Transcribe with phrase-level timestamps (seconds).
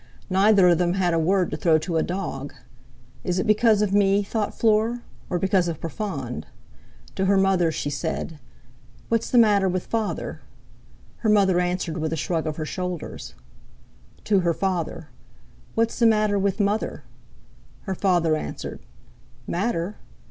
[0.31, 2.55] Neither of them had a word to throw to a dog.
[3.23, 5.03] 'Is it because of me?' thought Fleur.
[5.29, 6.47] 'Or because of Profond?'
[7.13, 8.39] To her mother she said:
[9.09, 10.41] "What's the matter with Father?"
[11.17, 13.35] Her mother answered with a shrug of her shoulders.
[14.23, 15.09] To her father:
[15.75, 17.03] "What's the matter with Mother?"
[17.81, 18.79] Her father answered:
[19.45, 19.97] "Matter?